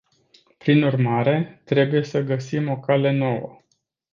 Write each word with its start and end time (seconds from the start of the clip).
Prin 0.57 0.81
urmare, 0.83 1.61
trebuie 1.65 2.03
să 2.03 2.21
găsim 2.21 2.69
o 2.69 2.79
cale 2.79 3.11
nouă. 3.11 3.57